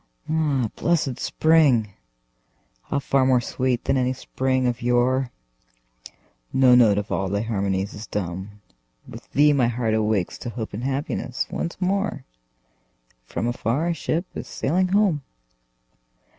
Ah, 0.27 0.67
blessed 0.77 1.19
spring!—how 1.19 2.97
far 2.97 3.23
more 3.23 3.39
sweet 3.39 3.83
than 3.83 3.97
any 3.97 4.13
spring 4.13 4.65
of 4.65 4.81
yore! 4.81 5.29
No 6.51 6.73
note 6.73 6.97
of 6.97 7.11
all 7.11 7.29
thy 7.29 7.41
harmonies 7.41 7.93
is 7.93 8.07
dumb; 8.07 8.61
With 9.07 9.31
thee 9.33 9.53
my 9.53 9.67
heart 9.67 9.93
awakes 9.93 10.39
to 10.39 10.49
hope 10.49 10.73
and 10.73 10.83
happiness 10.85 11.45
once 11.51 11.79
more, 11.79 12.11
And 12.13 12.23
from 13.27 13.45
afar 13.47 13.89
a 13.89 13.93
ship 13.93 14.25
is 14.33 14.47
sailing 14.47 14.87
home! 14.87 15.21